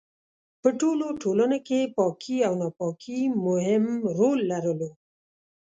[0.61, 3.85] په ټولو ټولنو کې پاکي او ناپاکي مهم
[4.17, 4.89] رول لرلو.